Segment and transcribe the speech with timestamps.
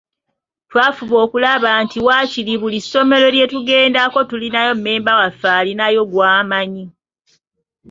[0.69, 6.85] Twafuba okulaba nti waakiri buli ssomero lye tugendako tulina mmemba waffe alinayo gw’amanyi.